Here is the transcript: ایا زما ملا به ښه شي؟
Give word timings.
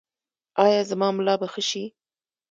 ایا 0.65 0.81
زما 0.89 1.07
ملا 1.17 1.35
به 1.41 1.47
ښه 1.53 1.61
شي؟ 1.69 1.83